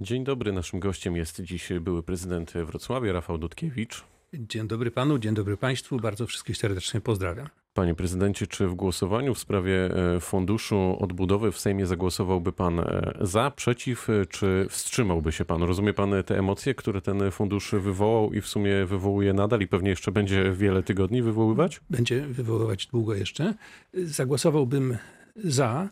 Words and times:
Dzień 0.00 0.24
dobry, 0.24 0.52
naszym 0.52 0.80
gościem 0.80 1.16
jest 1.16 1.40
dziś 1.42 1.68
były 1.80 2.02
prezydent 2.02 2.52
Wrocławia, 2.52 3.12
Rafał 3.12 3.38
Dudkiewicz. 3.38 4.04
Dzień 4.34 4.68
dobry 4.68 4.90
panu, 4.90 5.18
dzień 5.18 5.34
dobry 5.34 5.56
państwu, 5.56 5.96
bardzo 5.96 6.26
wszystkich 6.26 6.56
serdecznie 6.56 7.00
pozdrawiam. 7.00 7.48
Panie 7.74 7.94
prezydencie, 7.94 8.46
czy 8.46 8.68
w 8.68 8.74
głosowaniu 8.74 9.34
w 9.34 9.38
sprawie 9.38 9.90
e, 10.16 10.20
funduszu 10.20 10.96
odbudowy 11.00 11.52
w 11.52 11.58
Sejmie 11.58 11.86
zagłosowałby 11.86 12.52
pan 12.52 12.80
e, 12.80 13.14
za, 13.20 13.50
przeciw, 13.50 14.10
e, 14.10 14.26
czy 14.26 14.66
wstrzymałby 14.70 15.32
się 15.32 15.44
pan? 15.44 15.62
Rozumie 15.62 15.92
pan 15.92 16.14
te 16.26 16.38
emocje, 16.38 16.74
które 16.74 17.00
ten 17.00 17.30
fundusz 17.30 17.72
wywołał 17.72 18.32
i 18.32 18.40
w 18.40 18.46
sumie 18.46 18.86
wywołuje 18.86 19.32
nadal 19.32 19.60
i 19.60 19.66
pewnie 19.66 19.90
jeszcze 19.90 20.12
będzie 20.12 20.52
wiele 20.52 20.82
tygodni 20.82 21.22
wywoływać? 21.22 21.80
Będzie 21.90 22.26
wywoływać 22.26 22.86
długo 22.86 23.14
jeszcze. 23.14 23.54
Zagłosowałbym 23.94 24.96
za, 25.36 25.88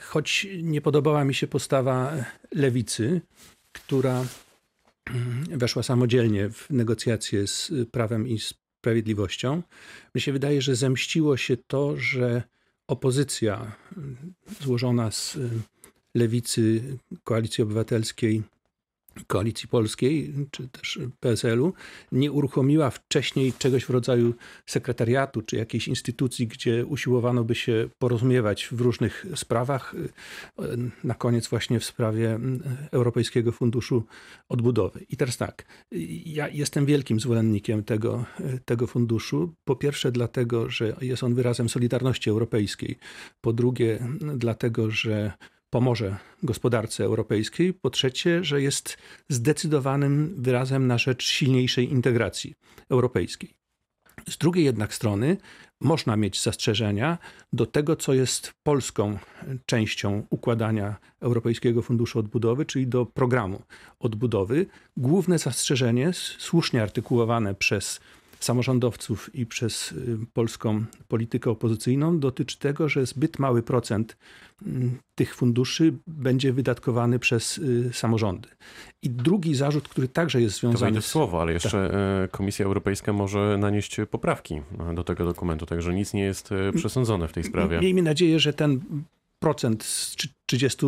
choć 0.00 0.46
nie 0.62 0.80
podobała 0.80 1.24
mi 1.24 1.34
się 1.34 1.46
postawa 1.46 2.24
lewicy, 2.52 3.20
która 3.72 4.24
weszła 5.50 5.82
samodzielnie 5.82 6.50
w 6.50 6.70
negocjacje 6.70 7.46
z 7.46 7.72
prawem 7.90 8.28
i 8.28 8.38
sprawiedliwością. 8.38 9.62
Mnie 10.14 10.22
się 10.22 10.32
wydaje, 10.32 10.62
że 10.62 10.76
zemściło 10.76 11.36
się 11.36 11.56
to, 11.56 11.96
że 11.96 12.42
opozycja 12.86 13.76
złożona 14.60 15.10
z 15.10 15.38
lewicy, 16.14 16.82
koalicji 17.24 17.62
obywatelskiej, 17.64 18.42
Koalicji 19.26 19.68
Polskiej, 19.68 20.34
czy 20.50 20.68
też 20.68 20.98
PSL-u, 21.20 21.72
nie 22.12 22.32
uruchomiła 22.32 22.90
wcześniej 22.90 23.52
czegoś 23.58 23.84
w 23.84 23.90
rodzaju 23.90 24.34
sekretariatu, 24.66 25.42
czy 25.42 25.56
jakiejś 25.56 25.88
instytucji, 25.88 26.46
gdzie 26.46 26.86
usiłowano 26.86 27.44
by 27.44 27.54
się 27.54 27.88
porozumiewać 27.98 28.68
w 28.72 28.80
różnych 28.80 29.26
sprawach. 29.34 29.94
Na 31.04 31.14
koniec 31.14 31.48
właśnie 31.48 31.80
w 31.80 31.84
sprawie 31.84 32.38
Europejskiego 32.92 33.52
Funduszu 33.52 34.04
Odbudowy. 34.48 35.06
I 35.08 35.16
teraz 35.16 35.36
tak, 35.36 35.64
ja 36.26 36.48
jestem 36.48 36.86
wielkim 36.86 37.20
zwolennikiem 37.20 37.84
tego, 37.84 38.24
tego 38.64 38.86
funduszu. 38.86 39.54
Po 39.64 39.76
pierwsze 39.76 40.12
dlatego, 40.12 40.70
że 40.70 40.96
jest 41.00 41.22
on 41.22 41.34
wyrazem 41.34 41.68
solidarności 41.68 42.30
europejskiej. 42.30 42.98
Po 43.40 43.52
drugie 43.52 43.98
dlatego, 44.36 44.90
że 44.90 45.32
pomoże 45.70 46.16
gospodarce 46.42 47.04
europejskiej. 47.04 47.74
Po 47.74 47.90
trzecie, 47.90 48.44
że 48.44 48.62
jest 48.62 48.98
zdecydowanym 49.28 50.34
wyrazem 50.38 50.86
na 50.86 50.98
rzecz 50.98 51.24
silniejszej 51.24 51.92
integracji 51.92 52.54
europejskiej. 52.90 53.54
Z 54.28 54.38
drugiej 54.38 54.64
jednak 54.64 54.94
strony 54.94 55.36
można 55.80 56.16
mieć 56.16 56.42
zastrzeżenia 56.42 57.18
do 57.52 57.66
tego, 57.66 57.96
co 57.96 58.14
jest 58.14 58.52
polską 58.62 59.18
częścią 59.66 60.26
układania 60.30 60.96
Europejskiego 61.20 61.82
Funduszu 61.82 62.18
Odbudowy, 62.18 62.66
czyli 62.66 62.86
do 62.86 63.06
programu 63.06 63.62
odbudowy. 63.98 64.66
Główne 64.96 65.38
zastrzeżenie, 65.38 66.10
słusznie 66.38 66.82
artykułowane 66.82 67.54
przez 67.54 68.00
samorządowców 68.40 69.34
i 69.34 69.46
przez 69.46 69.92
y, 69.92 70.18
polską 70.32 70.84
politykę 71.08 71.50
opozycyjną 71.50 72.18
dotyczy 72.18 72.58
tego, 72.58 72.88
że 72.88 73.06
zbyt 73.06 73.38
mały 73.38 73.62
procent 73.62 74.16
mm, 74.66 74.98
tych 75.14 75.34
funduszy 75.34 75.92
będzie 76.06 76.52
wydatkowany 76.52 77.18
przez 77.18 77.58
y, 77.58 77.90
samorządy. 77.92 78.48
I 79.02 79.10
drugi 79.10 79.54
zarzut, 79.54 79.88
który 79.88 80.08
także 80.08 80.42
jest 80.42 80.56
związany 80.56 80.96
to 80.96 81.02
z... 81.02 81.06
słowo, 81.06 81.40
ale 81.42 81.52
jeszcze 81.52 81.90
tak. 82.22 82.30
Komisja 82.30 82.66
Europejska 82.66 83.12
może 83.12 83.56
nanieść 83.58 83.96
poprawki 84.10 84.60
do 84.94 85.04
tego 85.04 85.24
dokumentu, 85.24 85.66
także 85.66 85.94
nic 85.94 86.14
nie 86.14 86.22
jest 86.22 86.50
przesądzone 86.74 87.28
w 87.28 87.32
tej 87.32 87.44
sprawie. 87.44 87.80
Miejmy 87.80 88.02
nadzieję, 88.02 88.40
że 88.40 88.52
ten 88.52 88.80
procent 89.38 89.84
z 89.84 90.16
30 90.46 90.86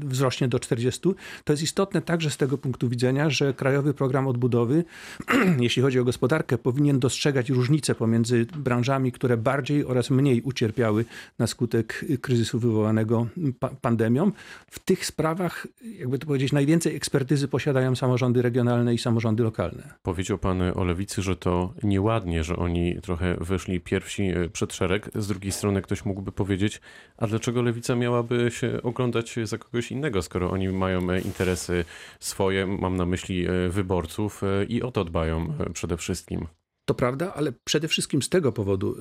wzrośnie 0.00 0.48
do 0.48 0.58
40. 0.58 1.00
To 1.44 1.52
jest 1.52 1.62
istotne 1.62 2.02
także 2.02 2.30
z 2.30 2.36
tego 2.36 2.58
punktu 2.58 2.88
widzenia, 2.88 3.30
że 3.30 3.54
Krajowy 3.54 3.94
Program 3.94 4.26
Odbudowy, 4.26 4.84
jeśli 5.60 5.82
chodzi 5.82 6.00
o 6.00 6.04
gospodarkę, 6.04 6.58
powinien 6.58 7.00
dostrzegać 7.00 7.50
różnice 7.50 7.94
pomiędzy 7.94 8.46
branżami, 8.56 9.12
które 9.12 9.36
bardziej 9.36 9.84
oraz 9.84 10.10
mniej 10.10 10.42
ucierpiały 10.42 11.04
na 11.38 11.46
skutek 11.46 12.04
kryzysu 12.20 12.58
wywołanego 12.58 13.26
pa 13.58 13.68
pandemią. 13.68 14.32
W 14.70 14.78
tych 14.78 15.06
sprawach, 15.06 15.66
jakby 15.98 16.18
to 16.18 16.26
powiedzieć, 16.26 16.52
najwięcej 16.52 16.96
ekspertyzy 16.96 17.48
posiadają 17.48 17.96
samorządy 17.96 18.42
regionalne 18.42 18.94
i 18.94 18.98
samorządy 18.98 19.42
lokalne. 19.42 19.94
Powiedział 20.02 20.38
pan 20.38 20.62
o 20.74 20.84
lewicy, 20.84 21.22
że 21.22 21.36
to 21.36 21.74
nieładnie, 21.82 22.44
że 22.44 22.56
oni 22.56 23.00
trochę 23.02 23.36
weszli 23.40 23.80
pierwsi 23.80 24.22
e, 24.22 24.48
przed 24.48 24.74
szereg. 24.74 25.10
Z 25.14 25.26
drugiej 25.26 25.52
strony 25.52 25.82
ktoś 25.82 26.04
mógłby 26.04 26.32
powiedzieć, 26.32 26.80
a 27.16 27.26
dlaczego 27.26 27.62
lewica 27.62 27.94
miałaby 27.94 28.50
się 28.50 28.67
oglądać 28.82 29.36
za 29.44 29.58
kogoś 29.58 29.92
innego, 29.92 30.22
skoro 30.22 30.50
oni 30.50 30.68
mają 30.68 31.10
e, 31.10 31.20
interesy 31.20 31.84
swoje, 32.20 32.66
mam 32.66 32.96
na 32.96 33.06
myśli 33.06 33.46
e, 33.46 33.68
wyborców 33.68 34.42
e, 34.42 34.64
i 34.64 34.82
o 34.82 34.90
to 34.90 35.04
dbają 35.04 35.52
przede 35.72 35.96
wszystkim. 35.96 36.46
To 36.84 36.94
prawda, 36.94 37.34
ale 37.34 37.52
przede 37.64 37.88
wszystkim 37.88 38.22
z 38.22 38.28
tego 38.28 38.52
powodu 38.52 38.96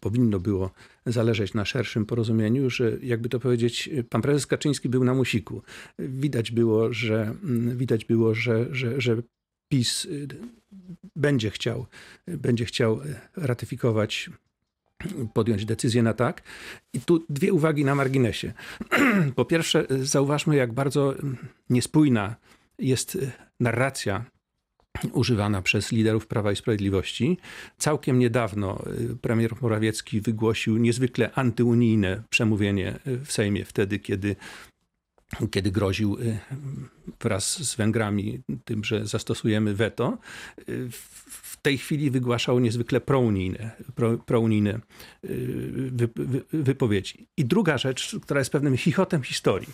powinno 0.00 0.40
było 0.40 0.70
zależeć 1.06 1.54
na 1.54 1.64
szerszym 1.64 2.06
porozumieniu, 2.06 2.70
że 2.70 2.92
jakby 3.02 3.28
to 3.28 3.40
powiedzieć, 3.40 3.90
pan 4.10 4.22
prezes 4.22 4.46
Kaczyński 4.46 4.88
był 4.88 5.04
na 5.04 5.14
musiku. 5.14 5.62
Widać 5.98 6.50
było, 6.50 6.92
że 6.92 7.34
mm, 7.44 7.76
widać 7.76 8.04
było, 8.04 8.34
że, 8.34 8.66
że, 8.70 9.00
że 9.00 9.16
PiS 9.68 10.06
będzie 11.16 11.50
chciał, 11.50 11.86
będzie 12.26 12.64
chciał 12.64 13.00
ratyfikować 13.36 14.30
podjąć 15.34 15.64
decyzję 15.64 16.02
na 16.02 16.14
tak. 16.14 16.42
I 16.92 17.00
tu 17.00 17.24
dwie 17.28 17.52
uwagi 17.52 17.84
na 17.84 17.94
marginesie. 17.94 18.52
Po 19.36 19.44
pierwsze, 19.44 19.86
zauważmy, 19.90 20.56
jak 20.56 20.72
bardzo 20.72 21.14
niespójna 21.70 22.36
jest 22.78 23.18
narracja 23.60 24.24
używana 25.12 25.62
przez 25.62 25.92
liderów 25.92 26.26
Prawa 26.26 26.52
i 26.52 26.56
Sprawiedliwości. 26.56 27.38
Całkiem 27.78 28.18
niedawno 28.18 28.84
y, 29.12 29.16
premier 29.16 29.54
Morawiecki 29.60 30.20
wygłosił 30.20 30.76
niezwykle 30.76 31.30
antyunijne 31.34 32.22
przemówienie 32.30 32.98
w 33.24 33.32
Sejmie, 33.32 33.64
wtedy, 33.64 33.98
kiedy 33.98 34.36
kiedy 35.50 35.70
groził 35.70 36.18
y, 36.20 36.38
wraz 37.20 37.68
z 37.68 37.76
Węgrami 37.76 38.40
tym, 38.64 38.84
że 38.84 39.06
zastosujemy 39.06 39.74
weto. 39.74 40.18
W 41.58 41.62
tej 41.62 41.78
chwili 41.78 42.10
wygłaszał 42.10 42.58
niezwykle 42.58 43.00
prounijne, 43.00 43.70
pro, 43.94 44.18
prounijne 44.18 44.80
y, 45.24 45.90
wy, 45.92 46.08
wy, 46.16 46.42
wypowiedzi. 46.52 47.26
I 47.36 47.44
druga 47.44 47.78
rzecz, 47.78 48.16
która 48.22 48.40
jest 48.40 48.50
pewnym 48.50 48.76
chichotem 48.76 49.22
historii. 49.22 49.68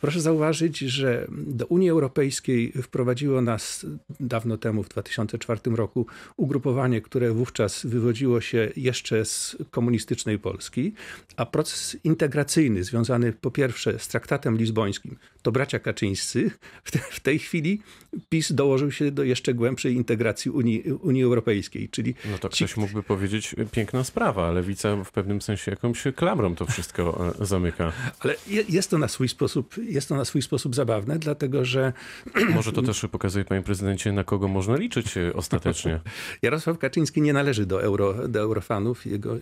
Proszę 0.00 0.20
zauważyć, 0.20 0.78
że 0.78 1.26
do 1.30 1.66
Unii 1.66 1.90
Europejskiej 1.90 2.72
wprowadziło 2.72 3.40
nas 3.42 3.86
dawno 4.20 4.56
temu, 4.56 4.82
w 4.82 4.88
2004 4.88 5.60
roku, 5.64 6.06
ugrupowanie, 6.36 7.00
które 7.00 7.32
wówczas 7.32 7.86
wywodziło 7.86 8.40
się 8.40 8.70
jeszcze 8.76 9.24
z 9.24 9.56
komunistycznej 9.70 10.38
Polski, 10.38 10.92
a 11.36 11.46
proces 11.46 11.96
integracyjny 12.04 12.84
związany 12.84 13.32
po 13.32 13.50
pierwsze 13.50 13.98
z 13.98 14.08
traktatem 14.08 14.56
lizbońskim, 14.56 15.16
to 15.42 15.52
bracia 15.52 15.78
Kaczyńscy, 15.78 16.50
w, 16.84 16.90
te, 16.90 16.98
w 16.98 17.20
tej 17.20 17.38
chwili 17.38 17.82
PiS 18.28 18.52
dołożył 18.52 18.92
się 18.92 19.10
do 19.10 19.24
jeszcze 19.24 19.54
głębszej 19.54 19.94
integracji 19.94 20.50
Unii, 20.50 20.82
Unii 20.82 21.23
Europejskiej. 21.24 21.88
Czyli 21.88 22.14
no 22.30 22.38
to 22.38 22.48
ktoś 22.48 22.72
ci... 22.72 22.80
mógłby 22.80 23.02
powiedzieć, 23.02 23.54
piękna 23.72 24.04
sprawa, 24.04 24.48
ale 24.48 24.64
lewica 24.64 25.04
w 25.04 25.12
pewnym 25.12 25.42
sensie 25.42 25.70
jakąś 25.70 26.04
klamrą 26.16 26.54
to 26.54 26.66
wszystko 26.66 27.32
e, 27.40 27.46
zamyka. 27.46 27.92
Ale 28.20 28.34
jest 28.68 28.90
to 28.90 28.98
na 28.98 29.08
swój 29.08 29.28
sposób, 29.28 29.74
jest 29.78 30.08
to 30.08 30.14
na 30.14 30.24
swój 30.24 30.42
sposób 30.42 30.74
zabawne, 30.74 31.18
dlatego 31.18 31.64
że... 31.64 31.92
Może 32.54 32.72
to 32.72 32.82
też 32.82 33.06
pokazuje, 33.12 33.44
panie 33.44 33.62
prezydencie, 33.62 34.12
na 34.12 34.24
kogo 34.24 34.48
można 34.48 34.76
liczyć 34.76 35.16
e, 35.16 35.34
ostatecznie. 35.34 36.00
Jarosław 36.42 36.78
Kaczyński 36.78 37.22
nie 37.22 37.32
należy 37.32 37.66
do, 37.66 37.82
euro, 37.82 38.28
do 38.28 38.40
eurofanów. 38.40 39.06
Jego, 39.06 39.36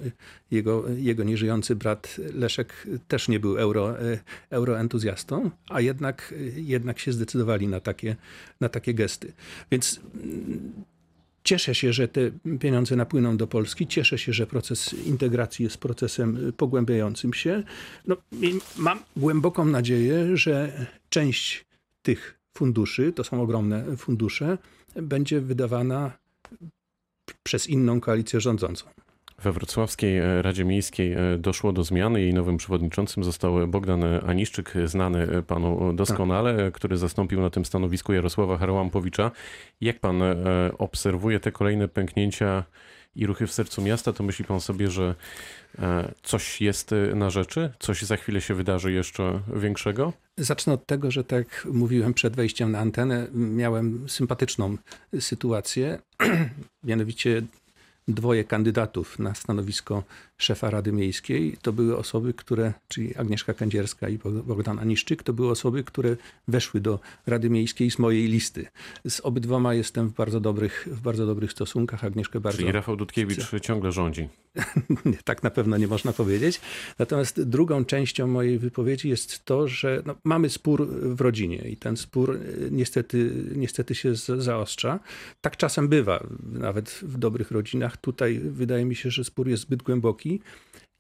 jego, 0.51 0.85
jego 0.97 1.25
nieżyjący 1.25 1.77
brat 1.77 2.17
Leszek 2.35 2.87
też 3.09 3.29
nie 3.29 3.41
był 3.41 3.59
euro, 3.59 4.01
e, 4.01 4.19
euroentuzjastą, 4.51 5.51
a 5.69 5.81
jednak, 5.81 6.35
jednak 6.57 6.99
się 6.99 7.13
zdecydowali 7.13 7.69
na 7.69 7.81
takie, 7.81 8.17
na 8.61 8.69
takie 8.69 8.95
gesty. 8.95 9.33
Więc 9.71 10.01
Cieszę 11.45 11.75
się, 11.75 11.93
że 11.93 12.09
te 12.09 12.21
pieniądze 12.61 12.97
napłyną 12.97 13.37
do 13.37 13.47
Polski. 13.47 13.87
Cieszę 13.87 14.19
się, 14.19 14.33
że 14.33 14.47
proces 14.47 14.95
integracji 14.95 15.63
jest 15.65 15.79
procesem 15.79 16.53
pogłębiającym 16.57 17.35
się. 17.35 17.63
No, 18.07 18.17
mam 18.77 18.99
głęboką 19.17 19.65
nadzieję, 19.65 20.37
że 20.37 20.87
część 21.09 21.65
tych 22.03 22.39
funduszy, 22.55 23.13
to 23.13 23.25
są 23.25 23.43
ogromne 23.43 23.97
fundusze, 23.97 24.59
będzie 24.95 25.41
wydawana 25.41 26.13
przez 27.43 27.69
inną 27.69 28.01
koalicję 28.01 28.41
rządzącą. 28.41 28.87
We 29.43 29.53
Wrocławskiej 29.53 30.19
e, 30.19 30.43
Radzie 30.43 30.65
Miejskiej 30.65 31.13
e, 31.13 31.39
doszło 31.39 31.73
do 31.73 31.85
zmiany. 31.85 32.21
Jej 32.21 32.35
nowym 32.35 32.57
przewodniczącym 32.57 33.25
został 33.25 33.69
Bogdan 33.69 34.05
Aniszczyk, 34.27 34.75
znany 34.85 35.43
panu 35.43 35.93
doskonale, 35.93 36.57
tak. 36.57 36.75
który 36.75 36.97
zastąpił 36.97 37.41
na 37.41 37.51
tym 37.51 37.65
stanowisku 37.65 38.13
Jarosława 38.13 38.59
Harłampowicza. 38.59 39.31
Jak 39.81 40.01
pan 40.01 40.23
e, 40.23 40.37
obserwuje 40.79 41.41
te 41.41 41.53
kolejne 41.53 41.89
pęknięcia 41.89 42.65
i 43.15 43.27
ruchy 43.27 43.47
w 43.47 43.53
sercu 43.53 43.83
miasta, 43.83 44.13
to 44.13 44.25
myśli 44.25 44.45
pan 44.45 44.61
sobie, 44.61 44.91
że 44.91 45.15
e, 45.79 46.13
coś 46.23 46.61
jest 46.61 46.93
e, 46.93 47.15
na 47.15 47.31
rzeczy? 47.31 47.73
Coś 47.79 48.03
za 48.03 48.17
chwilę 48.17 48.41
się 48.41 48.55
wydarzy 48.55 48.93
jeszcze 48.93 49.41
większego? 49.57 50.13
Zacznę 50.37 50.73
od 50.73 50.87
tego, 50.87 51.11
że 51.11 51.25
tak 51.25 51.39
jak 51.39 51.67
mówiłem 51.73 52.15
przed 52.15 52.37
wejściem 52.37 52.73
na 52.73 52.79
antenę, 52.79 53.27
miałem 53.33 54.09
sympatyczną 54.09 54.77
sytuację. 55.21 55.99
Mianowicie 56.85 57.43
dwoje 58.09 58.45
kandydatów 58.45 59.19
na 59.19 59.35
stanowisko 59.35 60.03
szefa 60.43 60.71
Rady 60.71 60.93
Miejskiej 60.93 61.57
to 61.63 61.73
były 61.73 61.97
osoby, 61.97 62.35
które, 62.35 62.73
czyli 62.89 63.17
Agnieszka 63.17 63.55
Kędzierska 63.55 64.09
i 64.09 64.19
Bogdan 64.47 64.79
Aniszczyk, 64.79 65.23
to 65.23 65.33
były 65.33 65.51
osoby, 65.51 65.85
które 65.85 66.17
weszły 66.49 66.81
do 66.81 66.99
Rady 67.27 67.51
Miejskiej 67.51 67.91
z 67.91 67.99
mojej 67.99 68.29
listy. 68.29 68.67
Z 69.09 69.21
obydwoma 69.21 69.75
jestem 69.75 70.09
w 70.09 70.15
bardzo 70.15 70.41
dobrych, 70.41 70.89
w 70.91 71.01
bardzo 71.01 71.27
dobrych 71.27 71.53
stosunkach. 71.53 72.05
Agnieszkę 72.05 72.41
bardzo... 72.41 72.59
Czyli 72.59 72.73
Rafał 72.73 72.97
Dudkiewicz 72.97 73.61
ciągle 73.63 73.93
rządzi. 73.93 74.29
Tak 75.25 75.43
na 75.43 75.51
pewno 75.51 75.77
nie 75.77 75.87
można 75.87 76.13
powiedzieć. 76.13 76.61
Natomiast 76.99 77.43
drugą 77.43 77.85
częścią 77.85 78.27
mojej 78.27 78.59
wypowiedzi 78.59 79.09
jest 79.09 79.45
to, 79.45 79.69
że 79.69 80.03
no, 80.07 80.15
mamy 80.25 80.49
spór 80.49 80.89
w 80.89 81.21
rodzinie 81.21 81.57
i 81.57 81.77
ten 81.77 81.97
spór 81.97 82.35
y, 82.35 82.69
niestety, 82.71 83.33
niestety 83.57 83.95
się 83.95 84.15
zaostrza. 84.39 85.01
Tak 85.41 85.57
czasem 85.57 85.89
bywa, 85.89 86.27
nawet 86.43 86.91
w 86.91 87.19
dobrych 87.19 87.51
rodzinach. 87.51 87.97
Tutaj 87.97 88.39
wydaje 88.39 88.85
mi 88.85 88.97
się, 88.97 89.11
że 89.11 89.25
spór 89.25 89.49
jest 89.49 89.63
zbyt 89.63 89.83
głęboki. 89.83 90.32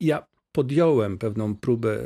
Ja 0.01 0.27
podjąłem 0.53 1.19
pewną 1.19 1.57
próbę, 1.57 1.99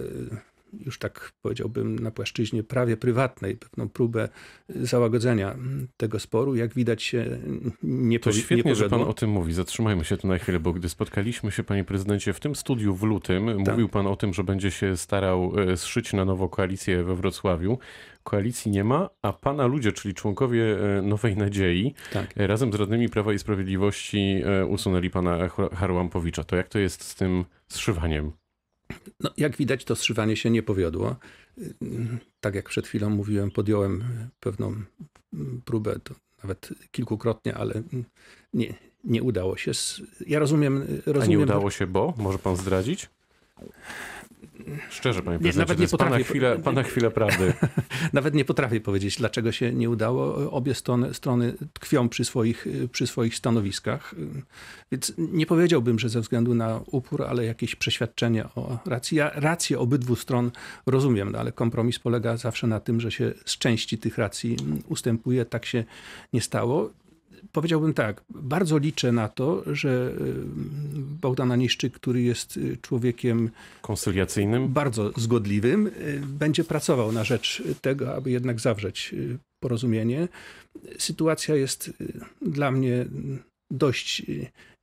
już 0.81 0.99
tak 0.99 1.33
powiedziałbym, 1.43 1.99
na 1.99 2.11
płaszczyźnie 2.11 2.63
prawie 2.63 2.97
prywatnej, 2.97 3.57
pewną 3.57 3.89
próbę 3.89 4.29
załagodzenia 4.69 5.57
tego 5.97 6.19
sporu. 6.19 6.55
Jak 6.57 6.75
widać 6.75 7.03
się 7.03 7.39
nie, 7.83 8.21
To 8.21 8.31
powi- 8.31 8.37
nie 8.37 8.43
świetnie, 8.43 8.75
że 8.75 8.89
pan 8.91 9.03
o 9.03 9.13
tym 9.13 9.31
mówi. 9.31 9.53
Zatrzymajmy 9.53 10.05
się 10.05 10.17
tu 10.17 10.27
na 10.29 10.39
chwilę, 10.39 10.61
bo 10.61 10.73
gdy 10.73 10.89
spotkaliśmy 10.89 11.51
się, 11.53 11.65
panie 11.65 11.85
prezydencie, 11.85 12.33
w 12.33 12.41
tym 12.41 12.55
studiu 12.57 12.95
w 12.95 13.03
lutym, 13.03 13.47
Tak. 13.65 13.75
mówił 13.75 13.89
pan 13.89 14.07
o 14.07 14.17
tym, 14.17 14.35
że 14.35 14.45
będzie 14.45 14.71
się 14.71 14.97
starał 14.97 15.53
e, 15.61 15.77
zszyć 15.77 16.13
na 16.13 16.25
nowo 16.25 16.49
koalicję 16.49 17.05
we 17.05 17.15
Wrocławiu. 17.17 17.79
Koalicji 18.23 18.71
nie 18.71 18.85
ma, 18.85 19.11
a 19.23 19.33
pana 19.33 19.67
ludzie, 19.67 19.93
czyli 19.93 20.15
członkowie 20.15 20.77
e, 20.99 21.03
Nowej 21.03 21.37
Nadziei, 21.37 21.95
Tak. 22.13 22.35
e, 22.39 22.47
razem 22.47 22.73
z 22.73 22.75
radnymi 22.75 23.09
Prawa 23.09 23.33
i 23.33 23.39
Sprawiedliwości 23.39 24.43
usunęli 24.69 25.11
pana 25.11 25.49
Har- 25.49 25.75
Harłampowicza. 25.75 26.45
To 26.45 26.57
jak 26.57 26.69
to 26.69 26.79
jest 26.79 27.05
z 27.05 27.15
tym 27.15 27.45
zszywaniem? 27.69 28.33
No, 29.21 29.31
jak 29.37 29.57
widać, 29.57 29.85
to 29.85 29.97
zszywanie 29.97 30.37
się 30.37 30.51
nie 30.51 30.63
powiodło. 30.63 31.17
Tak 32.41 32.55
jak 32.55 32.69
przed 32.69 32.87
chwilą 32.87 33.11
mówiłem, 33.11 33.51
podjąłem 33.51 34.05
pewną 34.41 34.75
próbę, 35.65 35.99
to 36.05 36.15
nawet 36.43 36.69
kilkukrotnie, 36.91 37.55
ale 37.55 37.83
nie, 38.53 38.75
nie 39.05 39.23
udało 39.23 39.57
się. 39.57 39.73
Ja 40.27 40.39
rozumiem. 40.39 40.87
A 41.07 41.13
rozumiem 41.13 41.31
nie 41.31 41.45
udało 41.45 41.71
się, 41.71 41.87
bo? 41.87 42.15
Może 42.17 42.39
pan 42.39 42.57
zdradzić? 42.57 43.09
Szczerze, 44.91 45.23
panie 45.23 45.37
Nie, 45.37 45.43
prezydencie, 45.43 45.59
nawet 45.59 45.79
nie 45.79 45.83
jest 45.85 45.97
pana 45.97 46.11
potrafię- 46.11 46.25
chwila, 46.25 46.57
pana 46.57 46.83
chwila 46.83 47.11
prawdy. 47.11 47.53
Nawet 48.13 48.35
nie 48.35 48.45
potrafię 48.45 48.81
powiedzieć, 48.81 49.17
dlaczego 49.17 49.53
się 49.53 49.73
nie 49.73 49.91
udało. 49.91 50.51
Obie 50.51 50.75
strony, 50.75 51.15
strony 51.15 51.55
tkwią 51.73 52.09
przy 52.09 52.25
swoich, 52.25 52.67
przy 52.93 53.07
swoich 53.07 53.35
stanowiskach. 53.37 54.15
Więc 54.93 55.13
nie 55.19 55.47
powiedziałbym, 55.47 55.99
że 55.99 56.09
ze 56.09 56.21
względu 56.21 56.55
na 56.55 56.81
upór, 56.87 57.23
ale 57.25 57.45
jakieś 57.45 57.77
przeświadczenie 57.77 58.45
o 58.45 58.79
racji. 58.87 59.17
Ja 59.19 59.31
rację 59.35 59.79
obydwu 59.79 60.17
stron 60.17 60.51
rozumiem, 60.87 61.33
no 61.33 61.39
ale 61.39 61.53
kompromis 61.53 61.99
polega 61.99 62.37
zawsze 62.37 62.67
na 62.67 62.81
tym, 62.81 63.01
że 63.01 63.11
się 63.11 63.33
z 63.45 63.59
części 63.59 63.99
tych 63.99 64.19
racji 64.19 64.57
ustępuje. 64.89 65.45
Tak 65.45 65.67
się 65.67 65.85
nie 66.33 66.41
stało. 66.41 66.91
Powiedziałbym 67.53 67.95
tak, 67.95 68.25
bardzo 68.31 68.79
liczę 68.79 69.13
na 69.13 69.29
to, 69.29 69.63
że 69.67 69.89
y, 69.89 70.45
Bogdan 71.21 71.53
Aniszczyk, 71.53 71.93
który 71.93 72.23
jest 72.23 72.57
y, 72.57 72.77
człowiekiem 72.83 73.51
Konsyliacyjnym? 73.83 74.69
bardzo 74.69 75.13
zgodliwym, 75.17 75.87
y, 75.87 76.23
będzie 76.27 76.65
pracował 76.65 77.13
na 77.13 77.25
rzecz 77.25 77.63
tego, 77.81 78.15
aby 78.15 78.31
jednak 78.31 78.61
zawrzeć 78.61 79.15
porozumienie. 79.63 80.29
Sytuacja 80.99 81.55
jest 81.55 81.93
dla 82.43 82.71
mnie 82.71 83.07
dość 83.71 84.23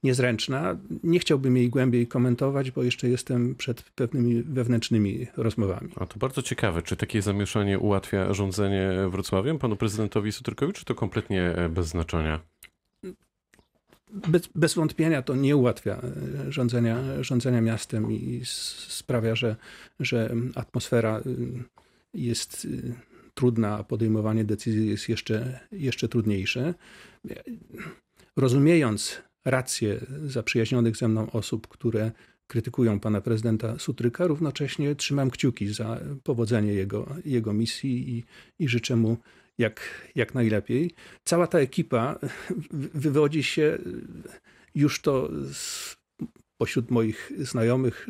niezręczna. 0.04 0.77
Nie 1.04 1.19
chciałbym 1.19 1.57
jej 1.57 1.69
głębiej 1.69 2.07
komentować, 2.07 2.71
bo 2.71 2.83
jeszcze 2.83 3.09
jestem 3.09 3.56
przed 3.56 3.81
pewnymi 3.81 4.44
wewnętrznymi 4.44 5.27
rozmowami. 5.38 5.89
A 5.95 6.06
to 6.06 6.19
bardzo 6.19 6.42
ciekawe. 6.42 6.81
Czy 6.81 6.95
takie 6.95 7.21
zamieszanie 7.21 7.80
ułatwia 7.80 8.33
rządzenie 8.33 8.92
Wrocławiem 9.09 9.59
panu 9.59 9.75
prezydentowi 9.75 10.31
Sutrkowi, 10.31 10.74
czy 10.74 10.86
to 10.86 10.95
kompletnie 10.95 11.42
e, 11.42 11.69
bez 11.69 11.88
znaczenia? 11.88 12.39
Bez, 14.13 14.50
bez 14.56 14.74
wątpienia 14.74 15.21
to 15.21 15.36
nie 15.36 15.56
ułatwia 15.56 16.01
y, 16.48 16.51
rządzenia, 16.51 17.24
rządzenia 17.24 17.62
miastem 17.62 18.12
i 18.12 18.42
sprawia, 18.88 19.36
że, 19.36 19.56
że 20.00 20.36
atmosfera 20.56 21.19
y, 21.19 21.63
jest 22.13 22.65
y, 22.65 22.94
trudna, 23.33 23.77
a 23.77 23.83
podejmowanie 23.83 24.45
decyzji 24.45 24.89
jest 24.89 25.10
jeszcze, 25.10 25.60
jeszcze 25.71 26.07
trudniejsze. 26.07 26.74
Rozumiejąc 28.36 29.21
rację 29.45 30.00
zaprzyjaźnionych 30.27 30.98
ze 30.98 31.07
mną 31.07 31.31
osób, 31.31 31.68
które 31.68 32.12
krytykują 32.48 33.00
pana 33.00 33.22
prezydenta 33.22 33.80
Sutryka, 33.80 34.28
równocześnie 34.28 34.95
trzymam 34.95 35.31
kciuki 35.31 35.74
za 35.74 36.00
powodzenie 36.24 36.74
jego, 36.74 37.16
jego 37.25 37.54
misji 37.54 38.18
i, 38.18 38.24
i 38.60 38.68
życzę 38.68 38.95
mu 38.95 39.18
jak, 39.57 40.07
jak 40.16 40.34
najlepiej. 40.34 40.92
Cała 41.25 41.48
ta 41.48 41.60
ekipa 41.60 42.19
wy- 42.72 42.90
wywodzi 42.94 43.44
się 43.44 43.78
już 44.75 45.01
to 45.01 45.30
z, 45.54 45.95
pośród 46.57 46.92
moich 46.92 47.31
znajomych 47.40 48.10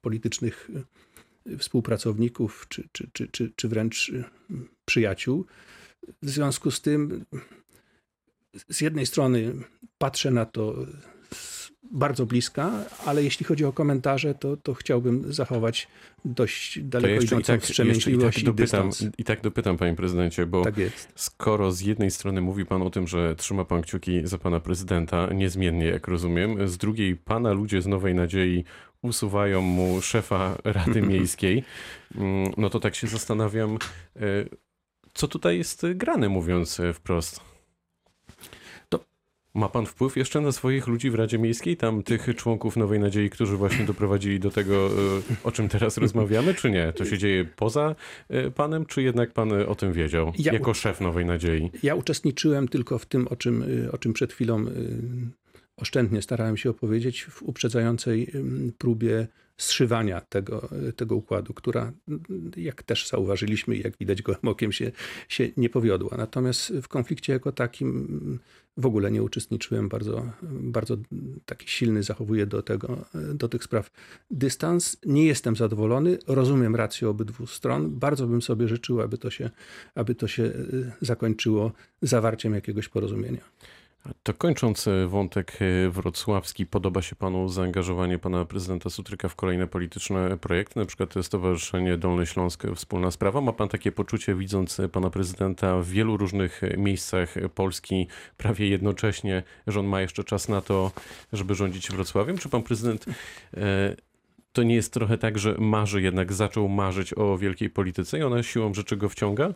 politycznych 0.00 0.70
współpracowników 1.58 2.66
czy, 2.68 2.88
czy, 2.92 3.10
czy, 3.12 3.28
czy, 3.28 3.52
czy 3.56 3.68
wręcz 3.68 4.12
przyjaciół. 4.84 5.46
W 6.22 6.30
związku 6.30 6.70
z 6.70 6.80
tym 6.80 7.24
z 8.68 8.80
jednej 8.80 9.06
strony 9.06 9.54
patrzę 9.98 10.30
na 10.30 10.46
to 10.46 10.86
bardzo 11.92 12.26
bliska, 12.26 12.70
ale 13.06 13.24
jeśli 13.24 13.46
chodzi 13.46 13.64
o 13.64 13.72
komentarze, 13.72 14.34
to, 14.34 14.56
to 14.56 14.74
chciałbym 14.74 15.32
zachować 15.32 15.88
dość 16.24 16.74
To 16.74 16.80
daleko 16.84 17.22
i 17.22 17.24
idącą 17.24 17.36
tak, 17.36 17.38
jeszcze 17.38 17.56
i 17.56 17.60
wstrzemięźliwość 17.60 18.36
tak 18.36 18.42
i, 18.42 18.46
dopytam, 18.46 18.88
dystans. 18.88 19.14
i 19.18 19.24
tak 19.24 19.40
dopytam, 19.40 19.76
panie 19.76 19.94
prezydencie, 19.94 20.46
bo 20.46 20.64
Tak 20.64 20.74
skoro 21.14 21.72
z 21.72 21.80
jednej 21.80 22.10
strony 22.10 22.40
mówi 22.40 22.66
pan 22.66 22.82
o 22.82 22.90
tym, 22.90 23.08
że 23.08 23.36
trzyma 23.36 23.64
pan 23.64 23.82
kciuki 23.82 24.20
za 24.24 24.38
pana 24.38 24.60
prezydenta, 24.60 25.32
niezmiennie, 25.32 25.86
jak 25.86 26.08
rozumiem, 26.08 26.68
z 26.68 26.78
drugiej 26.78 27.16
pana 27.16 27.52
ludzie 27.52 27.82
z 27.82 27.86
Nowej 27.86 28.14
Nadziei 28.14 28.64
usuwają 29.02 29.60
mu 29.60 30.02
szefa 30.02 30.58
Rady 30.64 31.02
Miejskiej, 31.12 31.64
mm, 32.14 32.52
no 32.56 32.70
to 32.70 32.80
tak 32.80 32.94
się 32.94 33.06
zastanawiam, 33.06 33.78
e, 34.16 34.18
co 35.14 35.28
tutaj 35.28 35.58
jest 35.58 35.86
grane, 35.94 36.28
mówiąc 36.28 36.80
e, 36.80 36.92
wprost. 36.92 37.51
Ma 39.54 39.68
pan 39.68 39.86
wpływ 39.86 40.16
jeszcze 40.16 40.40
na 40.40 40.52
swoich 40.52 40.86
ludzi 40.86 41.10
w 41.10 41.14
Radzie 41.14 41.38
Miejskiej, 41.38 41.76
tam 41.76 42.02
tych 42.02 42.26
członków 42.36 42.76
Nowej 42.76 43.00
Nadziei, 43.00 43.30
którzy 43.30 43.56
właśnie 43.56 43.84
doprowadzili 43.84 44.40
do 44.40 44.50
tego, 44.50 44.86
e, 44.86 44.90
o 45.44 45.52
czym 45.52 45.68
teraz 45.68 45.96
rozmawiamy, 46.04 46.54
czy 46.54 46.70
nie? 46.70 46.92
To 46.92 47.04
się 47.04 47.18
dzieje 47.18 47.44
poza 47.44 47.94
e, 48.28 48.50
panem, 48.50 48.86
czy 48.86 49.02
jednak 49.02 49.32
pan 49.32 49.52
e, 49.52 49.68
o 49.68 49.74
tym 49.74 49.92
wiedział, 49.92 50.32
Ja- 50.38 50.52
jako 50.52 50.74
szef 50.74 51.00
Nowej 51.00 51.26
Nadziei? 51.26 51.70
Ja 51.82 51.94
uczestniczyłem 51.94 52.68
tylko 52.68 52.98
w 52.98 53.06
tym, 53.06 53.28
o 53.28 53.36
czym, 53.36 53.64
o 53.92 53.98
czym 53.98 54.12
przed 54.12 54.32
chwilą 54.32 54.64
oszczędnie 55.76 56.22
starałem 56.22 56.56
się 56.56 56.70
opowiedzieć, 56.70 57.24
w 57.24 57.42
uprzedzającej 57.42 58.32
próbie 58.78 59.26
zszywania 59.62 60.20
tego, 60.20 60.68
tego 60.96 61.16
układu, 61.16 61.54
która, 61.54 61.92
jak 62.56 62.82
też 62.82 63.08
zauważyliśmy, 63.08 63.76
jak 63.76 63.96
widać 63.96 64.22
gołym 64.22 64.48
okiem, 64.48 64.72
się, 64.72 64.92
się 65.28 65.48
nie 65.56 65.68
powiodła. 65.68 66.16
Natomiast 66.16 66.72
w 66.82 66.88
konflikcie 66.88 67.32
jako 67.32 67.52
takim 67.52 68.38
w 68.76 68.86
ogóle 68.86 69.10
nie 69.10 69.22
uczestniczyłem. 69.22 69.88
Bardzo, 69.88 70.32
bardzo 70.42 70.96
taki 71.46 71.68
silny 71.68 72.02
zachowuję 72.02 72.46
do, 72.46 72.62
tego, 72.62 73.04
do 73.34 73.48
tych 73.48 73.64
spraw 73.64 73.90
dystans. 74.30 74.96
Nie 75.06 75.26
jestem 75.26 75.56
zadowolony, 75.56 76.18
rozumiem 76.26 76.76
rację 76.76 77.08
obydwu 77.08 77.46
stron. 77.46 77.90
Bardzo 77.90 78.26
bym 78.26 78.42
sobie 78.42 78.68
życzył, 78.68 79.00
aby 79.00 79.18
to 79.18 79.30
się, 79.30 79.50
aby 79.94 80.14
to 80.14 80.28
się 80.28 80.42
y, 80.42 80.92
zakończyło 81.00 81.72
zawarciem 82.02 82.54
jakiegoś 82.54 82.88
porozumienia. 82.88 83.40
To 84.22 84.34
kończąc 84.34 84.88
e, 84.88 85.06
wątek 85.06 85.58
e, 85.60 85.90
wrocławski, 85.90 86.66
podoba 86.66 87.02
się 87.02 87.16
panu 87.16 87.48
zaangażowanie 87.48 88.18
pana 88.18 88.44
prezydenta 88.44 88.90
Sutryka 88.90 89.28
w 89.28 89.34
kolejne 89.34 89.66
polityczne 89.66 90.38
projekty, 90.38 90.80
na 90.80 90.86
przykład 90.86 91.14
Stowarzyszenie 91.22 91.96
Dolny 91.96 92.26
Śląsk 92.26 92.62
Wspólna 92.74 93.10
Sprawa? 93.10 93.40
Ma 93.40 93.52
pan 93.52 93.68
takie 93.68 93.92
poczucie, 93.92 94.34
widząc 94.34 94.80
e, 94.80 94.88
pana 94.88 95.10
prezydenta 95.10 95.78
w 95.78 95.86
wielu 95.86 96.16
różnych 96.16 96.64
e, 96.64 96.76
miejscach 96.76 97.34
Polski 97.54 98.06
prawie 98.36 98.68
jednocześnie, 98.68 99.42
że 99.66 99.80
on 99.80 99.86
ma 99.86 100.00
jeszcze 100.00 100.24
czas 100.24 100.48
na 100.48 100.60
to, 100.60 100.90
żeby 101.32 101.54
rządzić 101.54 101.90
Wrocławiem? 101.90 102.38
Czy 102.38 102.48
pan 102.48 102.62
prezydent 102.62 103.06
e, 103.56 103.96
to 104.52 104.62
nie 104.62 104.74
jest 104.74 104.92
trochę 104.92 105.18
tak, 105.18 105.38
że 105.38 105.54
marzy 105.58 106.02
jednak, 106.02 106.32
zaczął 106.32 106.68
marzyć 106.68 107.18
o 107.18 107.38
wielkiej 107.38 107.70
polityce 107.70 108.18
i 108.18 108.22
ona 108.22 108.42
siłą 108.42 108.74
rzeczy 108.74 108.96
go 108.96 109.08
wciąga? 109.08 109.54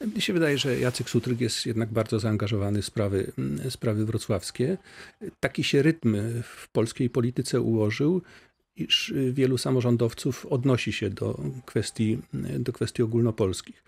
Mnie 0.00 0.20
się 0.20 0.32
wydaje, 0.32 0.58
że 0.58 0.80
Jacek 0.80 1.10
Sutryk 1.10 1.40
jest 1.40 1.66
jednak 1.66 1.92
bardzo 1.92 2.20
zaangażowany 2.20 2.82
w 2.82 2.86
sprawy, 2.86 3.32
sprawy 3.70 4.04
wrocławskie. 4.06 4.78
Taki 5.40 5.64
się 5.64 5.82
rytm 5.82 6.16
w 6.42 6.68
polskiej 6.68 7.10
polityce 7.10 7.60
ułożył, 7.60 8.22
iż 8.76 9.14
wielu 9.32 9.58
samorządowców 9.58 10.46
odnosi 10.46 10.92
się 10.92 11.10
do 11.10 11.40
kwestii, 11.66 12.18
do 12.58 12.72
kwestii 12.72 13.02
ogólnopolskich. 13.02 13.84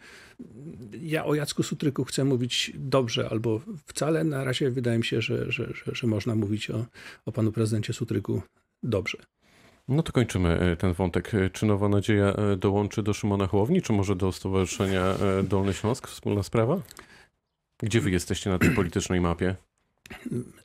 Ja 1.00 1.24
o 1.24 1.34
Jacku 1.34 1.62
Sutryku 1.62 2.04
chcę 2.04 2.24
mówić 2.24 2.72
dobrze 2.74 3.28
albo 3.28 3.60
wcale. 3.86 4.24
Na 4.24 4.44
razie 4.44 4.70
wydaje 4.70 4.98
mi 4.98 5.04
się, 5.04 5.22
że, 5.22 5.52
że, 5.52 5.72
że, 5.74 5.94
że 5.94 6.06
można 6.06 6.34
mówić 6.34 6.70
o, 6.70 6.86
o 7.26 7.32
panu 7.32 7.52
prezydencie 7.52 7.92
Sutryku 7.92 8.42
dobrze. 8.82 9.18
No 9.90 10.02
to 10.02 10.12
kończymy 10.12 10.48
e, 10.60 10.76
ten 10.76 10.92
wątek. 10.92 11.34
E, 11.34 11.50
Czy 11.50 11.66
Nowa 11.66 11.88
Nadzieja 11.88 12.32
e, 12.32 12.56
dołączy 12.56 13.02
do 13.02 13.12
Szymona 13.12 13.46
Hołowni, 13.46 13.82
czy 13.82 13.92
może 13.92 14.16
do 14.16 14.32
Stowarzyszenia 14.32 15.14
Dolny 15.44 15.74
Śląsk, 15.74 16.08
wspólna 16.08 16.42
sprawa? 16.42 16.82
Gdzie 17.78 18.00
wy 18.00 18.10
jesteście 18.10 18.50
na 18.50 18.58
tej 18.58 18.70
politycznej 18.70 19.20
mapie? 19.20 19.56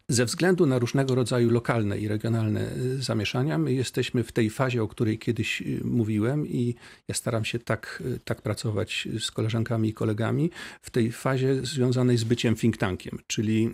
Ze 0.09 0.25
względu 0.25 0.65
na 0.65 0.79
różnego 0.79 1.15
rodzaju 1.15 1.51
lokalne 1.51 1.99
i 1.99 2.07
regionalne 2.07 2.71
zamieszania, 2.99 3.57
my 3.57 3.73
jesteśmy 3.73 4.23
w 4.23 4.31
tej 4.31 4.49
fazie, 4.49 4.83
o 4.83 4.87
której 4.87 5.19
kiedyś 5.19 5.63
mówiłem, 5.83 6.47
i 6.47 6.75
ja 7.07 7.15
staram 7.15 7.45
się 7.45 7.59
tak, 7.59 8.03
tak 8.23 8.41
pracować 8.41 9.07
z 9.19 9.31
koleżankami 9.31 9.89
i 9.89 9.93
kolegami, 9.93 10.49
w 10.81 10.89
tej 10.89 11.11
fazie 11.11 11.65
związanej 11.65 12.17
z 12.17 12.23
byciem 12.23 12.55
think 12.55 12.77
tankiem, 12.77 13.19
czyli 13.27 13.73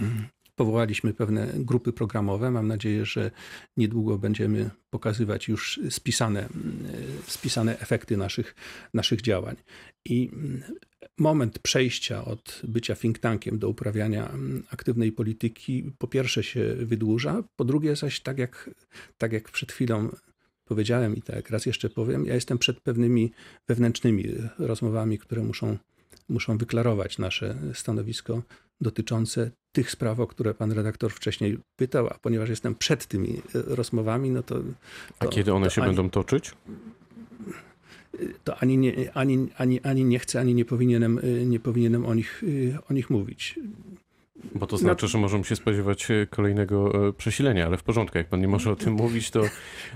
mm, 0.00 0.28
powołaliśmy 0.58 1.14
pewne 1.14 1.52
grupy 1.54 1.92
programowe. 1.92 2.50
Mam 2.50 2.66
nadzieję, 2.66 3.04
że 3.04 3.30
niedługo 3.76 4.18
będziemy 4.18 4.70
pokazywać 4.90 5.48
już 5.48 5.80
spisane, 5.90 6.40
mm, 6.40 6.86
spisane 7.26 7.78
efekty 7.78 8.16
naszych, 8.16 8.54
naszych 8.94 9.20
działań. 9.20 9.56
I 10.04 10.30
mm, 10.32 10.62
moment 11.18 11.58
przejścia 11.58 12.24
od 12.24 12.62
bycia 12.64 12.96
think 12.96 13.18
tankiem 13.18 13.58
do 13.58 13.68
uprawiania 13.68 14.28
mm, 14.28 14.64
aktywnej 14.70 15.12
polityki 15.12 15.92
po 15.98 16.08
pierwsze 16.08 16.42
się 16.42 16.74
wydłuża, 16.74 17.42
po 17.56 17.64
drugie 17.64 17.96
zaś 17.96 18.20
tak 18.20 18.38
jak, 18.38 18.70
tak 19.18 19.32
jak 19.32 19.50
przed 19.50 19.72
chwilą 19.72 20.08
powiedziałem 20.64 21.16
i 21.16 21.22
tak 21.22 21.50
raz 21.50 21.66
jeszcze 21.66 21.90
powiem, 21.90 22.26
ja 22.26 22.34
jestem 22.34 22.58
przed 22.58 22.80
pewnymi 22.80 23.32
wewnętrznymi 23.68 24.24
rozmowami, 24.58 25.18
które 25.18 25.42
muszą, 25.42 25.76
muszą 26.28 26.58
wyklarować 26.58 27.18
nasze 27.18 27.56
stanowisko 27.74 28.42
dotyczące 28.80 29.50
tych 29.72 29.90
spraw, 29.90 30.20
o 30.20 30.26
które 30.26 30.54
pan 30.54 30.72
redaktor 30.72 31.12
wcześniej 31.12 31.58
pytał, 31.76 32.06
a 32.06 32.14
ponieważ 32.22 32.48
jestem 32.48 32.74
przed 32.74 33.06
tymi 33.06 33.42
rozmowami, 33.54 34.30
no 34.30 34.42
to... 34.42 34.60
A 35.18 35.24
to, 35.24 35.30
kiedy 35.30 35.52
one 35.52 35.70
się 35.70 35.82
ani, 35.82 35.88
będą 35.88 36.10
toczyć? 36.10 36.52
To 38.44 38.56
ani 38.58 38.78
nie, 38.78 39.16
ani, 39.16 39.48
ani, 39.56 39.80
ani 39.80 40.04
nie 40.04 40.18
chcę, 40.18 40.40
ani 40.40 40.54
nie 40.54 40.64
powinienem, 40.64 41.20
nie 41.46 41.60
powinienem 41.60 42.06
o, 42.06 42.14
nich, 42.14 42.42
o 42.90 42.92
nich 42.92 43.10
mówić. 43.10 43.58
Bo 44.54 44.66
to 44.66 44.76
znaczy, 44.76 45.08
że 45.08 45.18
możemy 45.18 45.44
się 45.44 45.56
spodziewać 45.56 46.10
e, 46.10 46.26
kolejnego 46.26 47.08
e, 47.08 47.12
przesilenia, 47.12 47.66
ale 47.66 47.76
w 47.76 47.82
porządku, 47.82 48.18
jak 48.18 48.28
pan 48.28 48.40
nie 48.40 48.48
może 48.48 48.72
o 48.72 48.76
tym 48.76 48.92
mówić, 49.02 49.30
to, 49.30 49.42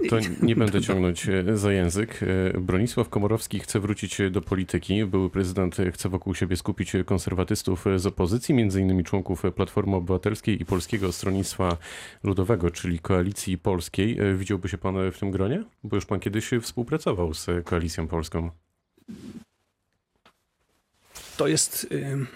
to 0.08 0.16
nie 0.42 0.56
będę 0.56 0.80
ciągnąć 0.80 1.28
e, 1.28 1.56
za 1.56 1.72
język. 1.72 2.20
Bronisław 2.60 3.08
Komorowski 3.08 3.58
chce 3.58 3.80
wrócić 3.80 4.18
do 4.30 4.40
polityki. 4.40 5.04
Były 5.04 5.30
prezydent 5.30 5.76
chce 5.92 6.08
wokół 6.08 6.34
siebie 6.34 6.56
skupić 6.56 6.92
konserwatystów 7.06 7.84
z 7.96 8.06
opozycji, 8.06 8.54
między 8.54 8.80
innymi 8.80 9.04
członków 9.04 9.42
Platformy 9.56 9.96
Obywatelskiej 9.96 10.62
i 10.62 10.64
Polskiego 10.64 11.12
Stronnictwa 11.12 11.76
Ludowego, 12.22 12.70
czyli 12.70 12.98
Koalicji 12.98 13.58
Polskiej. 13.58 14.18
Widziałby 14.36 14.68
się 14.68 14.78
pan 14.78 15.10
w 15.12 15.18
tym 15.18 15.30
gronie? 15.30 15.64
Bo 15.84 15.96
już 15.96 16.06
pan 16.06 16.20
kiedyś 16.20 16.50
współpracował 16.60 17.34
z 17.34 17.46
Koalicją 17.64 18.08
Polską. 18.08 18.61
To 21.42 21.48
jest, 21.48 21.86
y, 21.92 22.26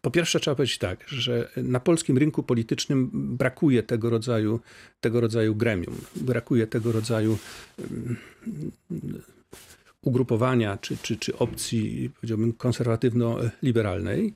po 0.00 0.10
pierwsze 0.10 0.40
trzeba 0.40 0.54
powiedzieć 0.54 0.78
tak, 0.78 1.04
że 1.08 1.48
na 1.56 1.80
polskim 1.80 2.18
rynku 2.18 2.42
politycznym 2.42 3.10
brakuje 3.36 3.82
tego 3.82 4.10
rodzaju, 4.10 4.60
tego 5.00 5.20
rodzaju 5.20 5.54
gremium, 5.54 5.94
brakuje 6.16 6.66
tego 6.66 6.92
rodzaju 6.92 7.38
ym, 7.80 8.16
ugrupowania 10.02 10.76
czy, 10.76 10.96
czy, 11.02 11.16
czy 11.16 11.38
opcji, 11.38 12.10
powiedziałbym, 12.14 12.52
konserwatywno-liberalnej. 12.52 14.34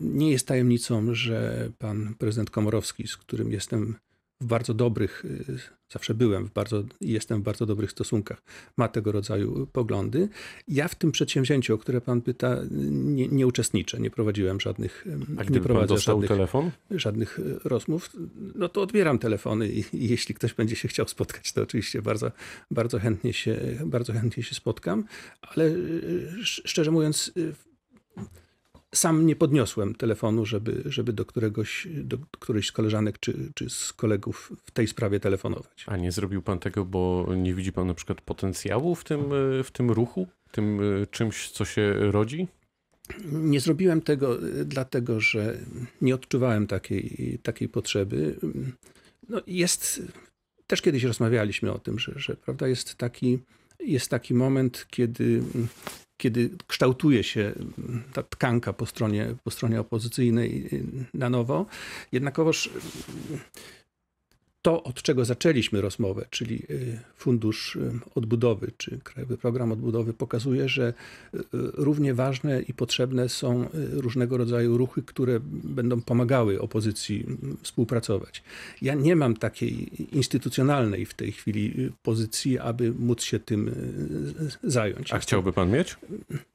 Nie 0.00 0.30
jest 0.30 0.46
tajemnicą, 0.46 1.14
że 1.14 1.68
pan 1.78 2.14
prezydent 2.18 2.50
Komorowski, 2.50 3.08
z 3.08 3.16
którym 3.16 3.52
jestem 3.52 3.94
w 4.40 4.46
bardzo 4.46 4.74
dobrych, 4.74 5.24
y, 5.24 5.58
zawsze 5.92 6.14
byłem 6.14 6.46
w 6.46 6.52
bardzo, 6.52 6.84
jestem 7.00 7.40
w 7.40 7.44
bardzo 7.44 7.66
dobrych 7.66 7.90
stosunkach, 7.90 8.42
ma 8.76 8.88
tego 8.88 9.12
rodzaju 9.12 9.66
poglądy. 9.66 10.28
Ja 10.68 10.88
w 10.88 10.94
tym 10.94 11.12
przedsięwzięciu, 11.12 11.74
o 11.74 11.78
które 11.78 12.00
pan 12.00 12.20
pyta, 12.22 12.56
nie, 12.90 13.28
nie 13.28 13.46
uczestniczę, 13.46 14.00
nie 14.00 14.10
prowadziłem 14.10 14.60
żadnych, 14.60 15.04
A 15.38 15.44
nie 15.44 15.60
prowadzę 15.60 15.98
żadnych, 15.98 16.28
telefon? 16.28 16.70
żadnych 16.90 17.38
y, 17.38 17.58
rozmów, 17.64 18.10
no 18.54 18.68
to 18.68 18.82
odbieram 18.82 19.18
telefony 19.18 19.68
i, 19.68 19.84
i 19.92 20.08
jeśli 20.08 20.34
ktoś 20.34 20.54
będzie 20.54 20.76
się 20.76 20.88
chciał 20.88 21.08
spotkać, 21.08 21.52
to 21.52 21.62
oczywiście 21.62 22.02
bardzo, 22.02 22.32
bardzo, 22.70 22.98
chętnie, 22.98 23.32
się, 23.32 23.60
bardzo 23.86 24.12
chętnie 24.12 24.42
się 24.42 24.54
spotkam, 24.54 25.04
ale 25.40 25.64
y, 25.64 26.28
sz- 26.40 26.62
szczerze 26.70 26.90
mówiąc, 26.90 27.32
y, 27.36 27.54
sam 28.96 29.26
nie 29.26 29.36
podniosłem 29.36 29.94
telefonu, 29.94 30.46
żeby, 30.46 30.82
żeby 30.84 31.12
do, 31.12 31.24
któregoś, 31.24 31.88
do 31.90 32.18
którejś 32.40 32.66
z 32.66 32.72
koleżanek 32.72 33.18
czy, 33.18 33.52
czy 33.54 33.70
z 33.70 33.92
kolegów 33.92 34.52
w 34.64 34.70
tej 34.70 34.86
sprawie 34.86 35.20
telefonować. 35.20 35.84
A 35.86 35.96
nie 35.96 36.12
zrobił 36.12 36.42
pan 36.42 36.58
tego, 36.58 36.84
bo 36.84 37.26
nie 37.36 37.54
widzi 37.54 37.72
pan 37.72 37.86
na 37.86 37.94
przykład 37.94 38.20
potencjału 38.20 38.94
w 38.94 39.04
tym, 39.04 39.20
w 39.64 39.70
tym 39.72 39.90
ruchu, 39.90 40.26
tym 40.50 40.80
e, 41.02 41.06
czymś, 41.06 41.50
co 41.50 41.64
się 41.64 41.94
rodzi? 42.10 42.48
Nie 43.32 43.60
zrobiłem 43.60 44.00
tego 44.00 44.46
y, 44.46 44.64
dlatego, 44.64 45.20
że 45.20 45.58
nie 46.00 46.14
odczuwałem 46.14 46.66
takiej, 46.66 47.38
takiej 47.42 47.68
potrzeby. 47.68 48.36
No 49.28 49.40
jest, 49.46 50.02
też 50.66 50.82
kiedyś 50.82 51.04
rozmawialiśmy 51.04 51.72
o 51.72 51.78
tym, 51.78 51.98
że, 51.98 52.12
że 52.16 52.36
prawda, 52.36 52.68
jest, 52.68 52.94
taki, 52.94 53.38
jest 53.80 54.10
taki 54.10 54.34
moment, 54.34 54.86
kiedy, 54.90 55.42
kiedy 56.16 56.50
kształtuje 56.66 57.24
się 57.24 57.52
ta 58.12 58.22
tkanka 58.22 58.72
po 58.72 58.86
stronie, 58.86 59.34
po 59.44 59.50
stronie 59.50 59.80
opozycyjnej 59.80 60.68
na 61.14 61.30
nowo. 61.30 61.66
Jednakowoż 62.12 62.70
to, 64.66 64.82
od 64.82 65.02
czego 65.02 65.24
zaczęliśmy 65.24 65.80
rozmowę, 65.80 66.26
czyli 66.30 66.62
y, 66.70 66.98
Fundusz 67.16 67.76
y, 67.76 67.90
Odbudowy 68.14 68.72
czy 68.76 68.98
Krajowy 68.98 69.36
Program 69.38 69.72
Odbudowy, 69.72 70.12
pokazuje, 70.12 70.68
że 70.68 70.94
y, 71.34 71.38
równie 71.74 72.14
ważne 72.14 72.62
i 72.62 72.74
potrzebne 72.74 73.28
są 73.28 73.64
y, 73.64 73.68
różnego 73.92 74.36
rodzaju 74.36 74.78
ruchy, 74.78 75.02
które 75.02 75.40
będą 75.64 76.02
pomagały 76.02 76.60
opozycji 76.60 77.26
współpracować. 77.62 78.42
Ja 78.82 78.94
nie 78.94 79.16
mam 79.16 79.36
takiej 79.36 79.88
instytucjonalnej 80.16 81.06
w 81.06 81.14
tej 81.14 81.32
chwili 81.32 81.80
y, 81.80 81.92
pozycji, 82.02 82.58
aby 82.58 82.92
móc 82.92 83.22
się 83.22 83.40
tym 83.40 83.68
y, 83.68 84.70
zająć. 84.70 85.12
A 85.12 85.18
chciałby 85.18 85.52
pan 85.52 85.70
mieć? 85.70 85.96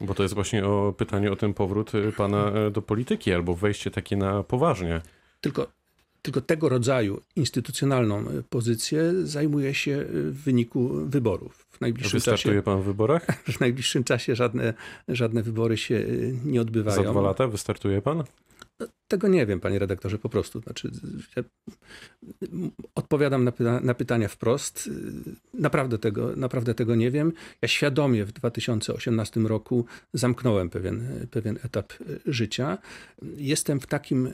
Bo 0.02 0.14
to 0.14 0.24
jest 0.24 0.36
właśnie 0.36 0.66
o 0.66 0.94
pytanie 0.98 1.32
o 1.32 1.36
ten 1.36 1.54
powrót 1.54 1.92
pana 2.18 2.52
do 2.72 2.82
polityki 2.82 3.34
albo 3.34 3.56
wejście 3.56 3.92
takie 3.92 4.18
na 4.18 4.44
poważnie. 4.44 5.02
Tylko, 5.42 5.81
tylko 6.22 6.42
tego 6.42 6.70
rodzaju 6.70 7.22
instytucjonalną 7.36 8.30
y, 8.30 8.44
pozycję 8.50 9.14
zajmuje 9.24 9.74
się 9.74 9.92
y, 9.92 10.32
w 10.32 10.44
wyniku 10.44 10.90
wyborów. 11.06 11.66
W 11.70 11.82
najbliższym 11.82 12.20
czasie 12.20 12.32
Wystartuje 12.32 12.64
pan 12.64 12.82
w 12.82 12.86
wyborach? 12.86 13.26
w 13.58 13.60
najbliższym 13.60 14.04
czasie 14.04 14.36
żadne, 14.36 14.74
żadne 15.08 15.44
wybory 15.44 15.78
się 15.78 15.96
y, 15.96 16.36
nie 16.46 16.62
odbywają. 16.62 17.04
Za 17.04 17.12
dwa 17.12 17.22
lata 17.22 17.48
wystartuje 17.48 18.02
pan? 18.02 18.24
Tego 19.08 19.28
nie 19.28 19.46
wiem, 19.46 19.60
panie 19.60 19.80
redaktorze, 19.80 20.18
po 20.18 20.30
prostu. 20.30 20.62
Znaczy, 20.62 20.92
ja 21.36 21.44
odpowiadam 22.96 23.44
na, 23.44 23.52
pyta 23.52 23.80
na 23.80 23.94
pytania 23.94 24.28
wprost. 24.28 24.90
Naprawdę 25.54 25.98
tego, 25.98 26.36
naprawdę 26.36 26.74
tego 26.74 26.96
nie 26.96 27.12
wiem. 27.12 27.34
Ja 27.62 27.68
świadomie 27.68 28.26
w 28.26 28.32
2018 28.32 29.40
roku 29.40 29.86
zamknąłem 30.14 30.70
pewien, 30.70 31.28
pewien 31.32 31.60
etap 31.64 31.94
życia. 32.26 32.78
Jestem 33.38 33.80
w 33.80 33.88
takim, 33.88 34.30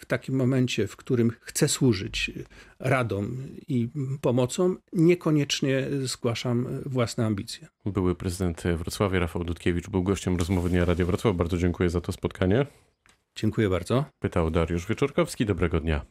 w 0.00 0.06
takim 0.06 0.34
momencie, 0.34 0.86
w 0.86 0.96
którym 0.96 1.32
chcę 1.40 1.68
służyć 1.68 2.30
radom 2.78 3.36
i 3.68 3.88
pomocą. 4.20 4.76
Niekoniecznie 4.92 5.86
zgłaszam 6.02 6.66
własne 6.86 7.26
ambicje. 7.26 7.68
Były 7.86 8.14
prezydent 8.14 8.62
Wrocławia, 8.76 9.18
Rafał 9.18 9.44
Dudkiewicz, 9.44 9.90
był 9.90 10.02
gościem 10.02 10.36
rozmowy 10.36 10.68
Dnia 10.68 10.84
Radia 10.84 11.04
Wrocław. 11.04 11.36
Bardzo 11.36 11.58
dziękuję 11.58 11.90
za 11.90 12.00
to 12.00 12.12
spotkanie. 12.12 12.66
Dziękuję 13.36 13.68
bardzo. 13.68 14.04
Pytał 14.18 14.50
Dariusz 14.50 14.86
Wieczorkowski. 14.86 15.46
Dobrego 15.46 15.80
dnia. 15.80 16.04